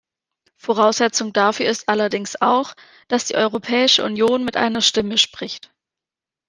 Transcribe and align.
Voraussetzung 0.57 1.31
dafür 1.31 1.67
ist 1.67 1.87
allerdings 1.87 2.35
auch, 2.41 2.73
dass 3.07 3.25
die 3.25 3.35
Europäische 3.35 4.03
Union 4.03 4.43
mit 4.43 4.57
einer 4.57 4.81
Stimme 4.81 5.19
spricht. 5.19 5.71